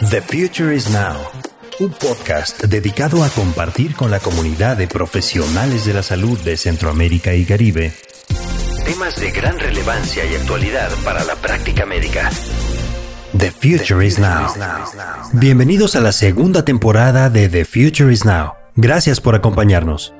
[0.00, 1.16] The Future is Now,
[1.80, 7.34] un podcast dedicado a compartir con la comunidad de profesionales de la salud de Centroamérica
[7.34, 7.92] y Caribe
[8.84, 12.30] temas de gran relevancia y actualidad para la práctica médica.
[13.36, 14.46] The Future is Now.
[15.32, 18.52] Bienvenidos a la segunda temporada de The Future is Now.
[18.76, 20.14] Gracias por acompañarnos.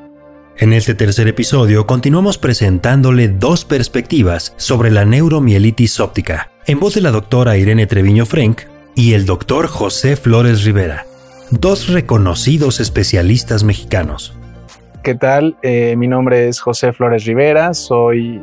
[0.59, 7.01] En este tercer episodio continuamos presentándole dos perspectivas sobre la neuromielitis óptica, en voz de
[7.01, 8.63] la doctora Irene Treviño Frank
[8.99, 11.07] y el doctor José Flores Rivera,
[11.53, 14.37] dos reconocidos especialistas mexicanos.
[15.05, 15.57] ¿Qué tal?
[15.63, 18.43] Eh, mi nombre es José Flores Rivera, soy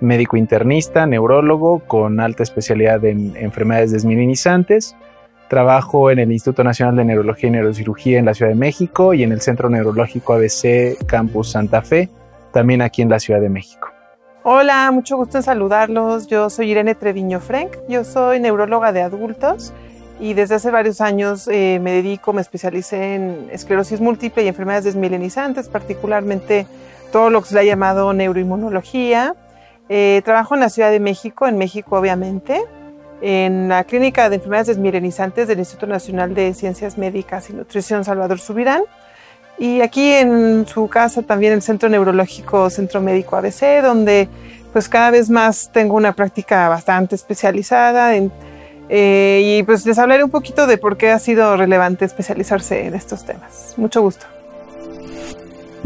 [0.00, 4.94] médico internista, neurólogo con alta especialidad en enfermedades desmielinizantes.
[5.48, 9.24] Trabajo en el Instituto Nacional de Neurología y Neurocirugía en la Ciudad de México y
[9.24, 12.08] en el Centro Neurológico ABC Campus Santa Fe,
[12.52, 13.88] también aquí en la Ciudad de México.
[14.44, 16.28] Hola, mucho gusto en saludarlos.
[16.28, 19.74] Yo soy Irene Treviño Frank, yo soy neuróloga de adultos
[20.18, 24.84] y desde hace varios años eh, me dedico, me especialicé en esclerosis múltiple y enfermedades
[24.84, 26.66] desmielinizantes, particularmente
[27.12, 29.34] todo lo que se le ha llamado neuroinmunología.
[29.88, 32.62] Eh, trabajo en la Ciudad de México, en México obviamente,
[33.20, 38.38] en la Clínica de Enfermedades Desmielinizantes del Instituto Nacional de Ciencias Médicas y Nutrición Salvador
[38.38, 38.82] Subirán.
[39.58, 44.28] Y aquí en su casa también el Centro Neurológico Centro Médico ABC, donde
[44.72, 48.30] pues cada vez más tengo una práctica bastante especializada en
[48.88, 52.94] eh, y pues les hablaré un poquito de por qué ha sido relevante especializarse en
[52.94, 53.74] estos temas.
[53.76, 54.26] Mucho gusto.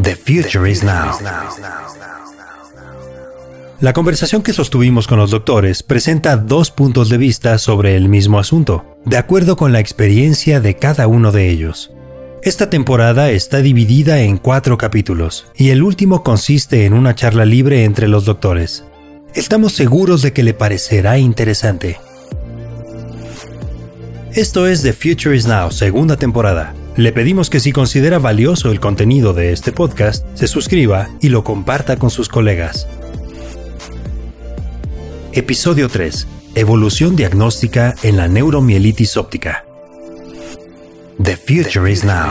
[0.03, 1.13] The future is now.
[3.81, 8.39] La conversación que sostuvimos con los doctores presenta dos puntos de vista sobre el mismo
[8.39, 11.91] asunto, de acuerdo con la experiencia de cada uno de ellos.
[12.43, 17.85] Esta temporada está dividida en cuatro capítulos, y el último consiste en una charla libre
[17.85, 18.85] entre los doctores.
[19.35, 21.99] Estamos seguros de que le parecerá interesante.
[24.35, 26.73] Esto es The Future is Now, segunda temporada.
[26.95, 31.43] Le pedimos que si considera valioso el contenido de este podcast, se suscriba y lo
[31.43, 32.87] comparta con sus colegas.
[35.33, 36.29] Episodio 3.
[36.55, 39.65] Evolución diagnóstica en la neuromielitis óptica.
[41.21, 42.31] The Future is Now.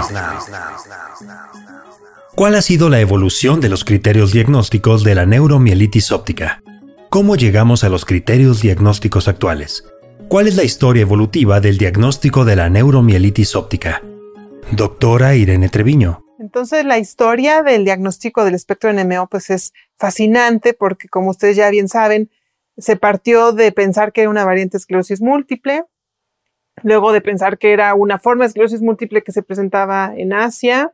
[2.34, 6.63] ¿Cuál ha sido la evolución de los criterios diagnósticos de la neuromielitis óptica?
[7.09, 9.84] ¿Cómo llegamos a los criterios diagnósticos actuales?
[10.29, 14.03] ¿Cuál es la historia evolutiva del diagnóstico de la neuromielitis óptica?
[14.72, 16.23] Doctora Irene Treviño.
[16.38, 21.72] Entonces, la historia del diagnóstico del espectro NMO pues es fascinante porque, como ustedes ya
[21.72, 22.29] bien saben,
[22.78, 25.85] se partió de pensar que era una variante esclerosis múltiple,
[26.84, 30.94] luego de pensar que era una forma de esclerosis múltiple que se presentaba en Asia,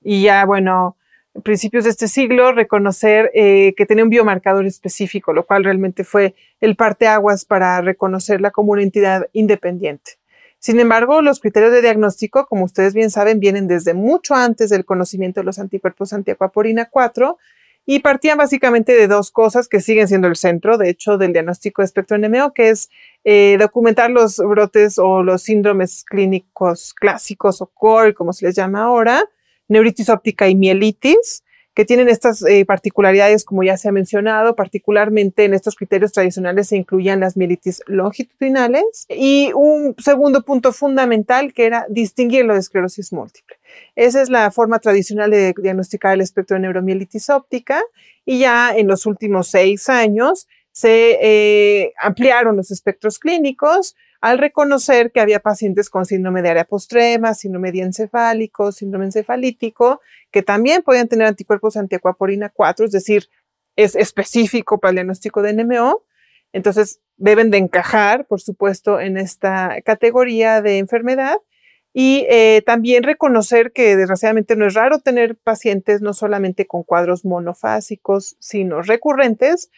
[0.00, 0.96] y ya, bueno,
[1.42, 6.34] principios de este siglo, reconocer eh, que tenía un biomarcador específico, lo cual realmente fue
[6.60, 10.12] el parteaguas para reconocerla como una entidad independiente.
[10.58, 14.84] Sin embargo, los criterios de diagnóstico, como ustedes bien saben, vienen desde mucho antes del
[14.84, 17.36] conocimiento de los anticuerpos antiacuaporina 4
[17.84, 21.82] y partían básicamente de dos cosas que siguen siendo el centro, de hecho, del diagnóstico
[21.82, 22.90] de espectro NMO, que es
[23.24, 28.84] eh, documentar los brotes o los síndromes clínicos clásicos o core, como se les llama
[28.84, 29.28] ahora,
[29.72, 31.42] neuritis óptica y mielitis,
[31.74, 36.68] que tienen estas eh, particularidades, como ya se ha mencionado, particularmente en estos criterios tradicionales
[36.68, 43.12] se incluían las mielitis longitudinales y un segundo punto fundamental que era distinguirlo de esclerosis
[43.12, 43.56] múltiple.
[43.96, 47.80] Esa es la forma tradicional de diagnosticar el espectro de neuromielitis óptica
[48.26, 55.10] y ya en los últimos seis años se eh, ampliaron los espectros clínicos al reconocer
[55.10, 60.00] que había pacientes con síndrome de área postrema, síndrome diencefálico, síndrome encefalítico,
[60.30, 63.28] que también podían tener anticuerpos antiacuaporina 4, es decir,
[63.76, 66.04] es específico para el diagnóstico de NMO.
[66.52, 71.38] Entonces, deben de encajar, por supuesto, en esta categoría de enfermedad.
[71.94, 77.24] Y eh, también reconocer que desgraciadamente no es raro tener pacientes no solamente con cuadros
[77.24, 79.70] monofásicos, sino recurrentes,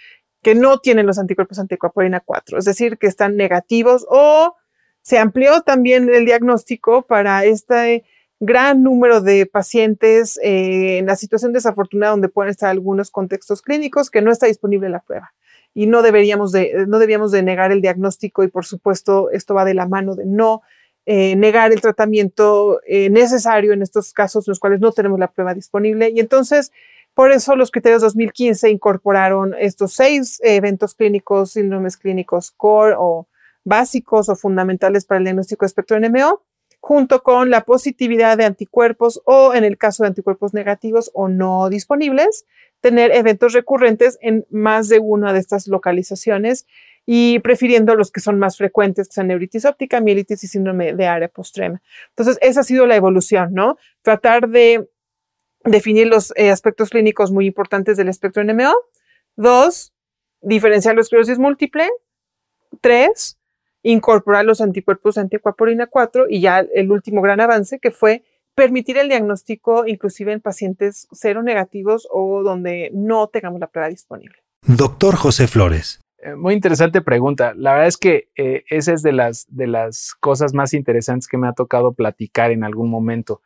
[0.45, 4.55] que no tienen los anticuerpos anticoapolina 4, es decir, que están negativos o
[5.03, 8.05] se amplió también el diagnóstico para este
[8.41, 14.11] gran número de pacientes eh, en la situación desafortunada donde pueden estar algunos contextos clínicos
[14.11, 15.33] que no está disponible la prueba.
[15.73, 19.65] Y no deberíamos de, no debíamos de negar el diagnóstico y por supuesto esto va
[19.65, 20.63] de la mano de no
[21.07, 25.31] eh, negar el tratamiento eh, necesario en estos casos en los cuales no tenemos la
[25.31, 26.11] prueba disponible.
[26.11, 26.71] Y entonces
[27.15, 33.29] por eso los criterios 2015 incorporaron estos seis eventos clínicos, síndromes clínicos core o
[33.65, 36.43] básicos o fundamentales para el diagnóstico de espectro NMO,
[36.81, 41.71] junto con la positividad de anticuerpos o, en el caso de anticuerpos negativos o no
[41.71, 42.45] disponibles,
[42.81, 46.67] tener eventos recurrentes en más de una de estas localizaciones
[47.07, 51.29] y prefiriendo los que son más frecuentes, que neuritis óptica, mielitis y síndrome de área
[51.29, 51.81] postrema.
[52.11, 53.79] Entonces, esa ha sido la evolución, ¿no?
[54.03, 54.87] Tratar de
[55.65, 58.75] definir los eh, aspectos clínicos muy importantes del espectro NMO.
[59.37, 59.93] Dos,
[60.41, 61.89] diferenciar la esclerosis múltiple.
[62.81, 63.39] Tres,
[63.83, 68.25] incorporar los anticuerpos antiacuaporina 4 y ya el último gran avance que fue
[68.55, 74.37] permitir el diagnóstico inclusive en pacientes cero negativos o donde no tengamos la prueba disponible.
[74.63, 76.01] Doctor José Flores.
[76.19, 77.53] Eh, muy interesante pregunta.
[77.55, 81.37] La verdad es que eh, esa es de las, de las cosas más interesantes que
[81.37, 83.43] me ha tocado platicar en algún momento.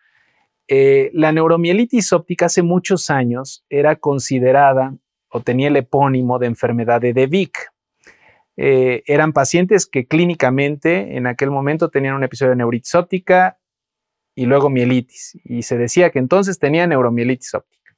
[0.69, 4.95] Eh, la neuromielitis óptica hace muchos años era considerada
[5.31, 7.27] o tenía el epónimo de enfermedad de De
[9.07, 13.59] eran pacientes que clínicamente en aquel momento tenían un episodio de neuritis óptica
[14.35, 15.39] y luego mielitis.
[15.45, 17.97] Y se decía que entonces tenía neuromielitis óptica.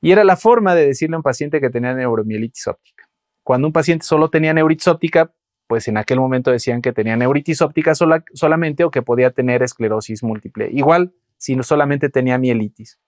[0.00, 3.08] Y era la forma de decirle a un paciente que tenía neuromielitis óptica.
[3.42, 5.32] Cuando un paciente solo tenía neuritis óptica,
[5.66, 10.22] pues en aquel momento decían que tenía neuritis óptica solamente o que podía tener esclerosis
[10.22, 10.68] múltiple.
[10.72, 11.12] Igual
[11.42, 13.00] si solamente tenía mielitis.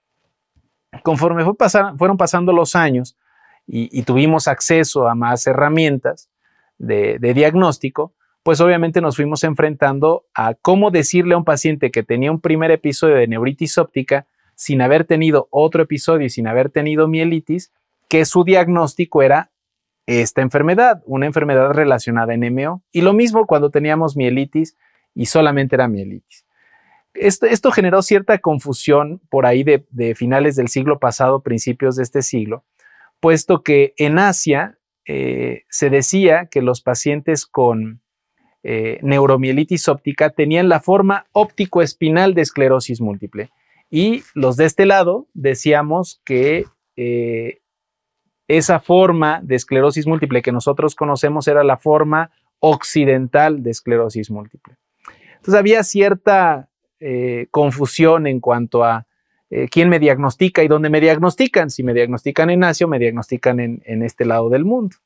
[1.05, 3.17] Conforme fueron pasando los años
[3.65, 6.31] y, tuvimos acceso a más herramientas
[6.77, 12.33] de, diagnóstico, pues obviamente nos fuimos enfrentando a cómo decirle a un paciente que tenía
[12.33, 14.27] un primer episodio de neuritis óptica
[14.57, 17.73] sin haber tenido otro episodio y sin haber tenido mielitis,
[18.09, 19.53] que su diagnóstico era
[20.07, 22.83] esta enfermedad, una enfermedad relacionada a NMO.
[22.91, 24.77] Y lo mismo cuando teníamos mielitis
[25.15, 26.44] y solamente era mielitis.
[27.15, 32.65] Esto, generó cierta confusión por ahí de, finales del siglo pasado, principios de este siglo,
[33.21, 38.01] puesto que en Asia eh, se decía que los pacientes con
[38.65, 43.51] eh, neuromielitis óptica tenían la forma óptico-espinal de esclerosis múltiple.
[43.91, 46.65] Y los de este lado decíamos que
[46.97, 47.61] eh,
[48.49, 54.77] esa forma de esclerosis múltiple que nosotros conocemos era la forma occidental de esclerosis múltiple.
[55.37, 56.69] Entonces había cierta
[57.07, 59.07] eh, confusión en cuanto a
[59.51, 61.69] eh, quién me diagnostica y dónde me diagnostican.
[61.69, 64.97] Si me diagnostican en Asia me diagnostican en, este lado del mundo.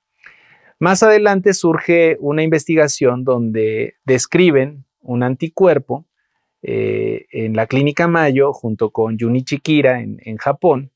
[0.79, 6.05] Más adelante surge una investigación donde describen un anticuerpo
[6.63, 10.93] eh, en la clínica Mayo junto con Junichi Kira en, Japón,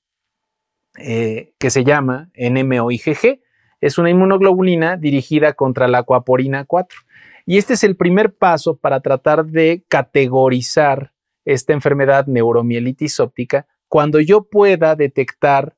[0.95, 3.41] que se llama NMOIgG.
[3.81, 6.97] Es una inmunoglobulina dirigida contra la acuaporina 4.
[7.47, 11.13] Y este es el primer paso para tratar de categorizar
[11.45, 15.77] esta enfermedad neuromielitis óptica cuando yo pueda detectar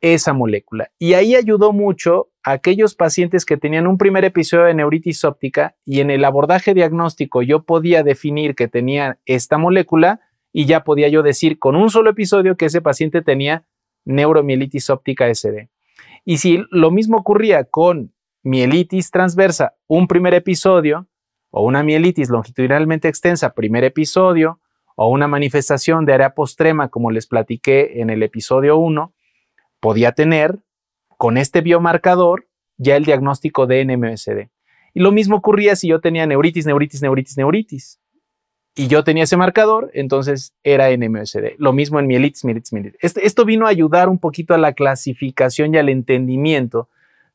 [0.00, 0.90] esa molécula.
[0.98, 5.76] Y ahí ayudó mucho a aquellos pacientes que tenían un primer episodio de neuritis óptica
[5.84, 10.20] y en el abordaje diagnóstico yo podía definir que tenía esta molécula
[10.52, 13.64] y ya podía yo decir con un solo episodio que ese paciente tenía
[14.04, 15.70] neuromielitis óptica SD.
[16.24, 18.12] Y si lo mismo ocurría con
[18.44, 21.08] mielitis transversa, un primer episodio,
[21.50, 24.60] o una mielitis longitudinalmente extensa, primer episodio,
[24.96, 29.12] o una manifestación de área postrema, como les platiqué en el episodio 1,
[29.80, 30.60] podía tener
[31.16, 34.50] con este biomarcador ya el diagnóstico de NMSD.
[34.94, 38.00] Y lo mismo ocurría si yo tenía neuritis, neuritis, neuritis, neuritis
[38.76, 41.54] y yo tenía ese marcador, entonces era NMOSD.
[41.58, 42.98] Lo mismo en mielitis, mielitis, mielitis.
[43.02, 46.88] Este, esto vino a ayudar un poquito a la clasificación y al entendimiento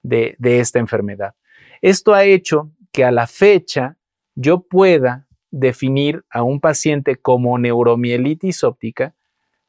[0.03, 1.35] de, esta enfermedad.
[1.81, 3.97] Esto ha hecho que a la fecha
[4.35, 9.15] yo pueda definir a un paciente como neuromielitis óptica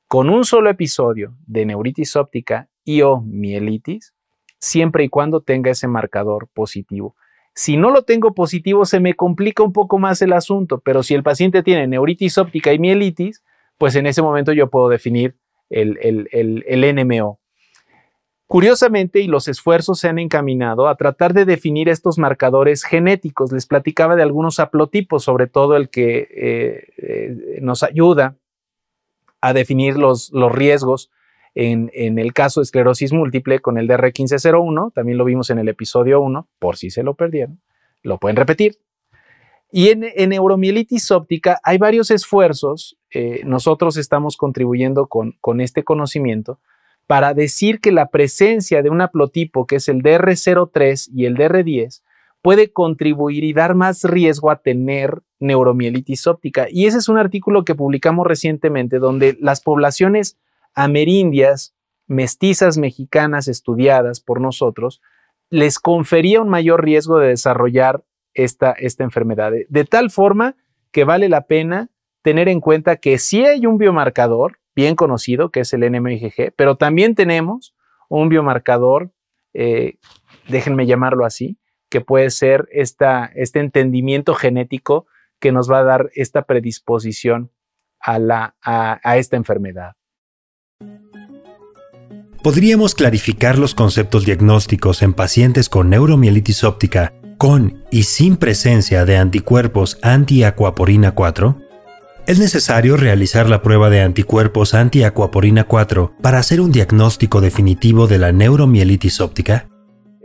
[0.07, 4.13] con un solo episodio de neuritis óptica y o mielitis,
[4.59, 7.15] siempre y cuando tenga ese marcador positivo.
[7.55, 11.15] Si no lo tengo positivo, se me complica un poco más el asunto, pero si
[11.15, 13.43] el paciente tiene neuritis óptica y mielitis,
[13.79, 15.37] pues en ese momento yo puedo definir
[15.71, 15.99] el,
[16.33, 17.40] el, NMO.
[18.51, 23.53] Curiosamente, y los esfuerzos se han encaminado a tratar de definir estos marcadores genéticos.
[23.53, 28.35] Les platicaba de algunos haplotipos, sobre todo el que eh, eh, nos ayuda
[29.41, 31.13] a definir los, los riesgos
[31.55, 36.21] en, el caso de esclerosis múltiple con el DR1501, también lo vimos en el episodio
[36.21, 37.61] 1, por si se lo perdieron,
[38.03, 38.79] lo pueden repetir.
[39.71, 46.59] Y en, neuromielitis óptica hay varios esfuerzos, eh, nosotros estamos contribuyendo con, con este conocimiento
[47.11, 52.03] para decir que la presencia de un haplotipo que es el DR03 y el DR10
[52.41, 56.69] puede contribuir y dar más riesgo a tener neuromielitis óptica.
[56.71, 60.39] Y ese es un artículo que publicamos recientemente donde las poblaciones
[60.73, 61.75] amerindias,
[62.07, 65.03] mestizas mexicanas estudiadas por nosotros,
[65.49, 69.51] les confería un mayor riesgo de desarrollar esta, esta enfermedad.
[69.69, 70.55] De, tal forma
[70.93, 71.91] que vale la pena
[72.23, 76.77] tener en cuenta que sí hay un biomarcador bien conocido, que es el NMIGG, pero
[76.77, 77.75] también tenemos
[78.09, 79.13] un biomarcador,
[79.53, 79.99] eh,
[80.49, 81.59] déjenme llamarlo así,
[81.91, 85.07] que puede ser esta, este entendimiento genético
[85.39, 87.51] que nos va a dar esta predisposición
[88.01, 89.97] a, la, a esta enfermedad.
[92.43, 99.19] Podríamos clarificar los conceptos diagnósticos en pacientes con neuromielitis óptica con y sin presencia de
[99.19, 101.70] anticuerpos antiacuaporina 4?
[102.27, 108.19] ¿Es necesario realizar la prueba de anticuerpos antiacuaporina 4 para hacer un diagnóstico definitivo de
[108.19, 109.69] la neuromielitis óptica?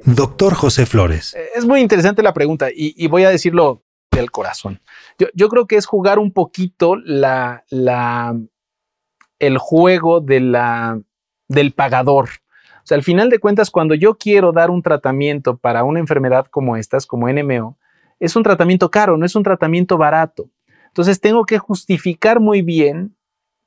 [0.05, 1.33] Doctor José Flores.
[1.33, 4.81] Eh, es muy interesante la pregunta y, voy a decirlo del corazón.
[5.33, 7.63] Yo, creo que es jugar un poquito la,
[9.39, 10.53] el juego del
[11.75, 12.29] pagador.
[12.83, 16.45] O sea, al final de cuentas, cuando yo quiero dar un tratamiento para una enfermedad
[16.51, 17.79] como estas, como NMO,
[18.19, 20.49] es un tratamiento caro, no es un tratamiento barato.
[20.95, 23.17] Entonces tengo que justificar muy bien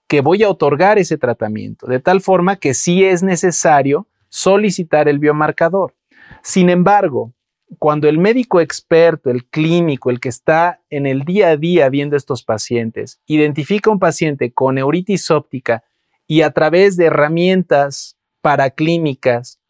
[0.06, 5.18] que voy a otorgar ese tratamiento, de tal forma que sí es necesario solicitar el
[5.18, 5.94] biomarcador.
[6.42, 7.34] Sin embargo,
[7.78, 12.16] cuando el médico experto, el clínico, el que está en el día a día viendo
[12.16, 15.84] estos pacientes, identifica un paciente con neuritis óptica
[16.26, 19.60] y a través de herramientas paraclínicas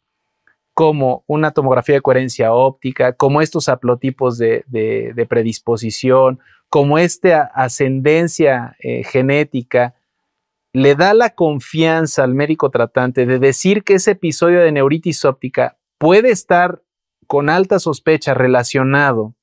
[0.79, 4.63] como una tomografía de coherencia óptica, como estos haplotipos de,
[5.27, 6.39] predisposición,
[6.69, 9.95] como esta ascendencia eh, genética,
[10.71, 15.77] le da la confianza al médico tratante de decir que ese episodio de neuritis óptica
[15.97, 16.81] puede estar
[17.25, 19.33] con alta sospecha relacionado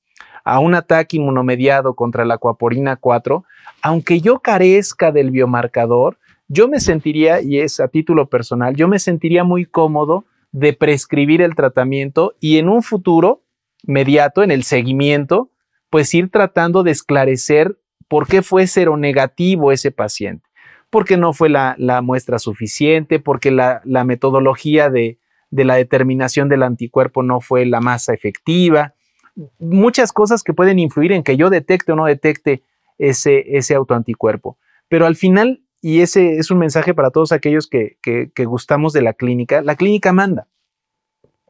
[0.45, 3.45] a un ataque inmunomediado contra la acuaporina 4,
[3.83, 9.01] aunque yo carezca del biomarcador, yo me sentiría, y es a título personal, yo me
[9.01, 13.43] sentiría muy cómodo de prescribir el tratamiento y en un futuro
[13.83, 15.51] mediato, en el seguimiento,
[15.97, 18.67] pues ir tratando de esclarecer por qué fue
[18.99, 20.47] negativo ese paciente,
[20.91, 25.19] porque no fue la, muestra suficiente, porque la, metodología de,
[25.51, 28.93] la determinación del anticuerpo no fue la más efectiva,
[29.59, 32.63] muchas cosas que pueden influir en que yo detecte o no detecte
[32.99, 34.59] ese autoanticuerpo.
[34.89, 37.97] Pero al final y ese es un mensaje para todos aquellos que,
[38.45, 39.63] gustamos de la clínica.
[39.63, 40.47] La clínica manda.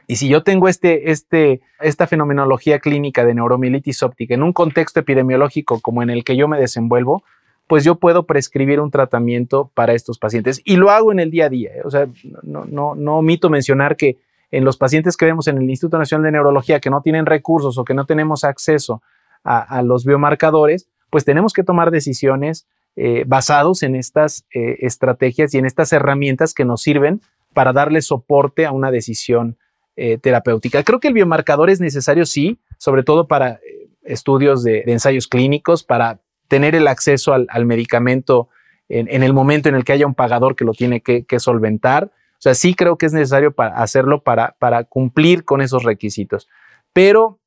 [0.06, 5.00] Y si yo tengo este, este, esta fenomenología clínica de neuromielitis óptica en un contexto
[5.00, 7.24] epidemiológico como en el que yo me desenvuelvo,
[7.66, 10.60] pues yo puedo prescribir un tratamiento para estos pacientes.
[10.64, 11.70] Y lo hago en el día a día.
[11.74, 11.82] ¿eh?
[11.84, 12.06] O sea,
[12.42, 14.18] no, no, no omito mencionar que
[14.50, 17.78] en los pacientes que vemos en el Instituto Nacional de Neurología que no tienen recursos
[17.78, 19.02] o que no tenemos acceso
[19.42, 25.58] a, los biomarcadores, pues tenemos que tomar decisiones eh, basados en estas eh, estrategias y
[25.58, 27.20] en estas herramientas que nos sirven
[27.54, 29.56] para darle soporte a una decisión
[29.96, 30.82] eh, terapéutica.
[30.82, 33.60] Creo que el biomarcador es necesario, sí, sobre todo para
[34.02, 38.48] estudios de, ensayos clínicos, para tener el acceso al, medicamento
[38.88, 42.04] en, el momento en el que haya un pagador que lo tiene que, solventar.
[42.04, 46.48] O sea, sí creo que es necesario para hacerlo para, cumplir con esos requisitos.
[46.92, 47.40] Pero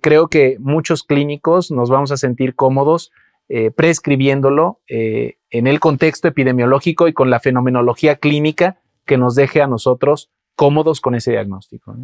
[0.00, 3.10] creo que muchos clínicos nos vamos a sentir cómodos
[3.48, 9.62] eh, prescribiéndolo eh, en el contexto epidemiológico y con la fenomenología clínica que nos deje
[9.62, 11.96] a nosotros cómodos con ese diagnóstico.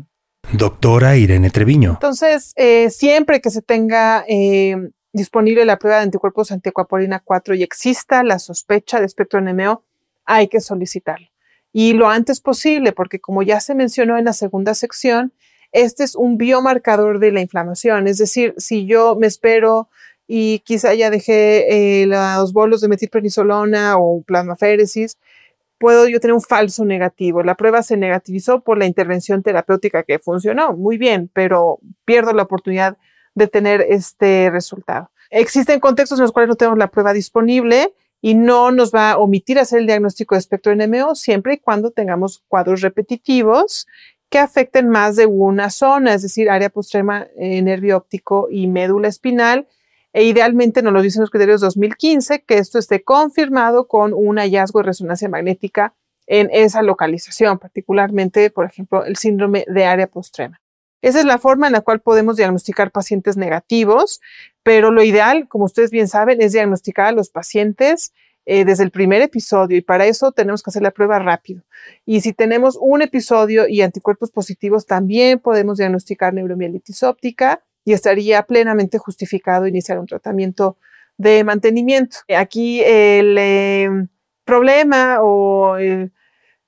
[0.52, 1.92] Doctora Irene Treviño.
[1.92, 4.24] Entonces, eh, siempre que se tenga
[5.12, 9.82] disponible la prueba de anticuerpos antiacuaporina 4 y exista la sospecha de espectro NMO,
[10.24, 11.28] hay que solicitarlo.
[11.72, 15.32] Y lo antes posible, porque como ya se mencionó en la segunda sección,
[15.72, 18.06] este es un biomarcador de la inflamación.
[18.06, 19.88] Es decir, si yo me espero
[20.26, 25.18] y quizá ya dejé eh, los bolos de metilprednisolona o plasmaféresis,
[25.82, 27.42] puedo yo tener un falso negativo.
[27.42, 32.44] La prueba se negativizó por la intervención terapéutica que funcionó, muy bien, pero pierdo la
[32.44, 32.96] oportunidad
[33.34, 35.10] de tener este resultado.
[35.28, 39.18] Existen contextos en los cuales no tenemos la prueba disponible y no nos va a
[39.18, 43.88] omitir hacer el diagnóstico de espectro NMO siempre y cuando tengamos cuadros repetitivos
[44.30, 49.08] que afecten más de una zona, es decir, área postrema, eh, nervio óptico y médula
[49.08, 49.66] espinal,
[50.12, 54.80] e idealmente nos lo dicen los criterios 2015, que esto esté confirmado con un hallazgo
[54.80, 55.94] de resonancia magnética
[56.26, 60.60] en esa localización, particularmente, por ejemplo, el síndrome de área postrema.
[61.02, 64.20] Esa es la forma en la cual podemos diagnosticar pacientes negativos,
[64.62, 68.12] pero lo ideal, como ustedes bien saben, es diagnosticar a los pacientes
[68.44, 71.62] eh, desde el primer episodio y para eso tenemos que hacer la prueba rápido.
[72.06, 78.42] Y si tenemos un episodio y anticuerpos positivos, también podemos diagnosticar neuromielitis óptica y estaría
[78.44, 80.76] plenamente justificado iniciar un tratamiento
[81.16, 82.18] de mantenimiento.
[82.36, 83.88] Aquí el eh,
[84.44, 86.10] problema o el,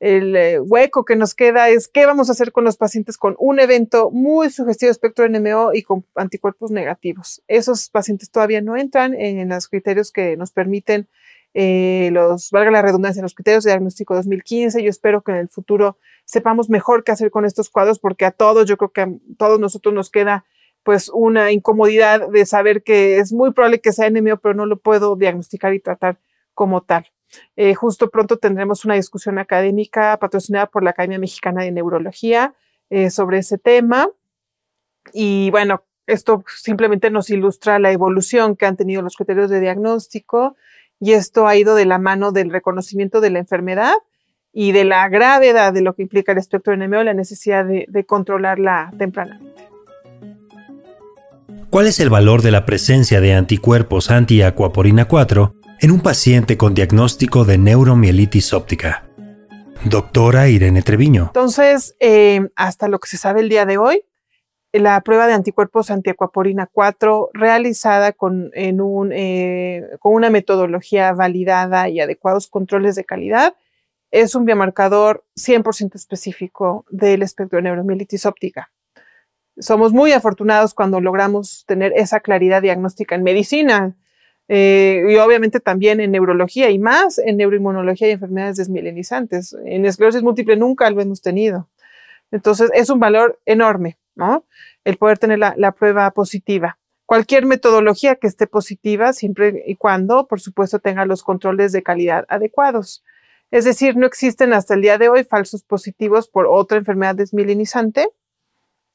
[0.01, 3.59] eh, hueco que nos queda es qué vamos a hacer con los pacientes con un
[3.59, 7.43] evento muy sugestivo de espectro NMO y con anticuerpos negativos.
[7.49, 11.09] Esos pacientes todavía no entran en los criterios que nos permiten
[11.57, 14.83] eh, los, valga la redundancia, los criterios de diagnóstico 2015.
[14.83, 18.33] Yo espero que en el futuro sepamos mejor qué hacer con estos cuadros porque a
[18.33, 20.45] todos, yo creo que a todos nosotros nos queda
[20.85, 24.79] pues una incomodidad de saber que es muy probable que sea NMO, pero no lo
[24.79, 26.19] puedo diagnosticar y tratar
[26.53, 27.11] como tal.
[27.57, 32.55] Eh, justo pronto tendremos una discusión académica patrocinada por la Academia Mexicana de Neurología
[32.91, 34.09] eh, sobre ese tema.
[35.13, 40.55] Y bueno, esto simplemente nos ilustra la evolución que han tenido los criterios de diagnóstico
[41.01, 43.95] y esto ha ido de la mano del reconocimiento de la enfermedad
[44.53, 48.05] y de la gravedad de lo que implica el espectro NMO, la necesidad de, de
[48.05, 49.74] controlarla tempranamente.
[51.75, 56.73] ¿Cuál es el valor de la presencia de anticuerpos anti-acuaporina 4 en un paciente con
[56.73, 59.09] diagnóstico de neuromielitis óptica?
[59.85, 61.25] Doctora Irene Treviño.
[61.25, 64.05] Entonces, eh, hasta lo que se sabe el día de hoy,
[64.71, 72.47] la prueba de anticuerpos antiacuaporina 4 realizada con, eh, con una metodología validada y adecuados
[72.47, 73.57] controles de calidad
[74.13, 78.71] es un biomarcador 100% específico del espectro de neuromielitis óptica.
[79.59, 83.97] Somos muy afortunados cuando logramos tener esa claridad diagnóstica en medicina
[84.49, 89.57] eh, y obviamente también en neurología y más en neuroinmunología y enfermedades desmielinizantes.
[89.65, 91.69] En esclerosis múltiple nunca lo hemos tenido.
[92.31, 93.97] Entonces es un valor enorme.
[94.15, 94.45] ¿no?
[94.85, 96.79] El poder tener la, prueba positiva.
[97.07, 102.25] Cualquier metodología que esté positiva, siempre y cuando, por supuesto, tenga los controles de calidad
[102.29, 103.05] adecuados.
[103.51, 108.09] Es decir, no existen hasta el día de hoy falsos positivos por otra enfermedad desmielinizante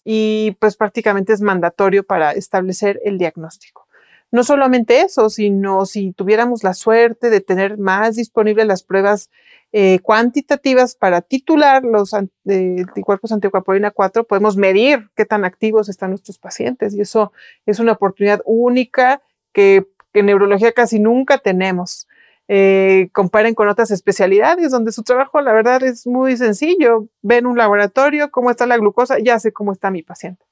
[0.04, 3.88] y pues prácticamente es mandatorio para establecer el diagnóstico.
[4.32, 9.32] No solamente eso, sino si tuviéramos la suerte de tener más disponibles las pruebas
[9.72, 16.38] eh, cuantitativas para titular los anticuerpos anticoapolina 4, podemos medir qué tan activos están nuestros
[16.38, 17.32] pacientes y eso
[17.66, 22.08] es una oportunidad única que en neurología casi nunca tenemos.
[22.52, 27.08] Eh, comparen con otras especialidades donde su trabajo, la verdad, es muy sencillo.
[27.22, 30.44] Ven un laboratorio, cómo está la glucosa, ya sé cómo está mi paciente.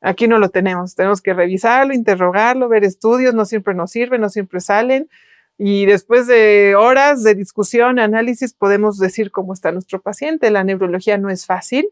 [0.00, 4.30] Aquí no lo tenemos, tenemos que revisarlo, interrogarlo, ver estudios, no siempre nos sirven, no
[4.30, 5.10] siempre salen.
[5.58, 10.50] Y después de horas de discusión, análisis, podemos decir cómo está nuestro paciente.
[10.50, 11.88] La neurología no es fácil,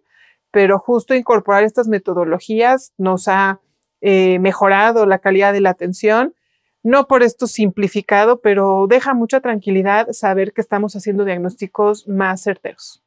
[0.50, 3.60] pero justo incorporar estas metodologías nos ha
[4.00, 6.34] eh, mejorado la calidad de la atención.
[6.82, 13.02] No por esto simplificado, pero deja mucha tranquilidad saber que estamos haciendo diagnósticos más certeros.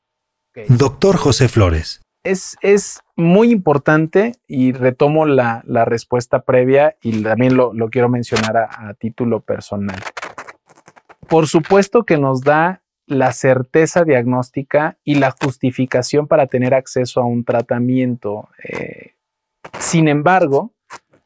[0.70, 2.02] Doctor José Flores.
[2.24, 8.94] Es, es muy importante y retomo la, respuesta previa y también lo, quiero mencionar a
[8.96, 10.00] título personal
[11.28, 17.26] por supuesto que nos da la certeza diagnóstica y la justificación para tener acceso a
[17.26, 18.50] un tratamiento.
[18.64, 19.14] Eh,
[19.80, 20.72] sin embargo,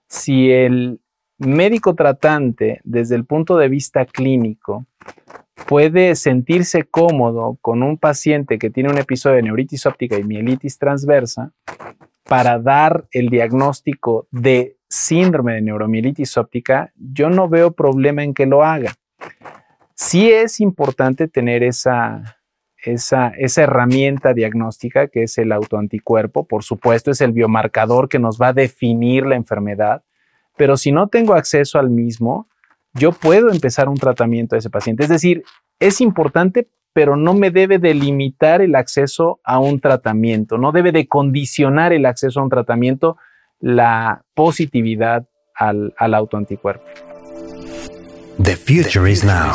[0.08, 1.00] si el
[1.40, 4.86] médico tratante, desde el punto de vista clínico,
[5.68, 10.78] puede sentirse cómodo con un paciente que tiene un episodio de neuritis óptica y mielitis
[10.78, 11.52] transversa
[12.24, 18.46] para dar el diagnóstico de síndrome de neuromielitis óptica, yo no veo problema en que
[18.46, 18.94] lo haga
[20.00, 22.40] sí es importante tener esa,
[22.84, 26.48] esa, herramienta diagnóstica que es el autoanticuerpo.
[26.48, 30.04] Por supuesto, es el biomarcador que nos va a definir la enfermedad,
[30.60, 32.50] pero si no tengo acceso al mismo,
[32.94, 35.04] yo puedo empezar un tratamiento a ese paciente.
[35.04, 35.46] Es decir,
[35.80, 41.08] es importante, pero no me debe delimitar el acceso a un tratamiento, no debe de
[41.08, 43.16] condicionar el acceso a un tratamiento
[43.62, 46.84] la positividad al, al autoanticuerpo.
[48.44, 49.54] The future is now.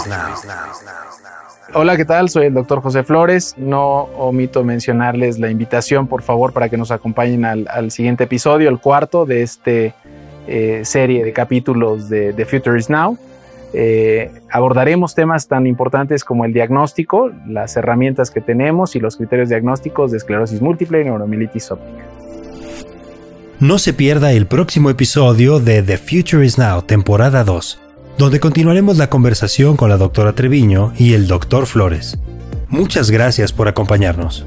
[1.77, 2.29] Hola, ¿qué tal?
[2.29, 3.57] Soy el doctor José Flores.
[3.59, 8.79] No omito mencionarles la invitación, por favor, para que nos acompañen al, siguiente episodio, el
[8.79, 9.93] cuarto de esta
[10.47, 13.19] eh, serie de capítulos de The Future is Now.
[13.73, 19.49] Eh, abordaremos temas tan importantes como el diagnóstico, las herramientas que tenemos y los criterios
[19.49, 22.05] diagnósticos de esclerosis múltiple y neuromielitis óptica.
[23.61, 27.81] No se pierda el próximo episodio de The Future is Now, temporada 2
[28.19, 32.19] donde continuaremos la conversación con la doctora Treviño y el doctor Flores.
[32.69, 34.47] Muchas gracias por acompañarnos.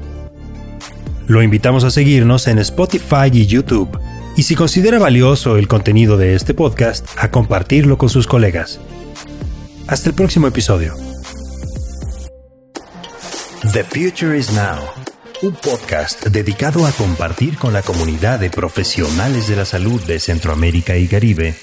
[1.26, 3.98] Lo invitamos a seguirnos en Spotify y YouTube,
[4.38, 8.80] y si considera valioso el contenido de este podcast, a compartirlo con sus colegas.
[9.88, 10.94] Hasta el próximo episodio.
[13.72, 14.78] The Future is Now,
[15.42, 20.96] un podcast dedicado a compartir con la comunidad de profesionales de la salud de Centroamérica
[20.96, 21.56] y Caribe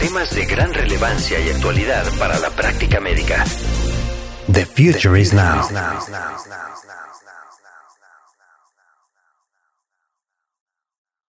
[0.00, 3.44] temas de gran relevancia y actualidad para la práctica médica.
[4.50, 5.60] The future is now.